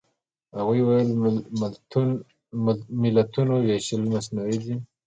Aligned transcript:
هغوی 0.57 0.81
ویل 0.85 1.09
ملتونو 3.11 3.55
وېشل 3.65 4.01
مصنوعي 4.13 4.57
دي. 4.63 4.75